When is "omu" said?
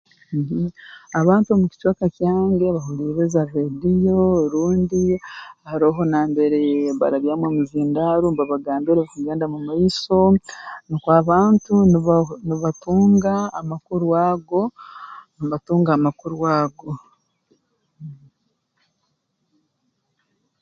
1.51-1.65, 9.47-9.59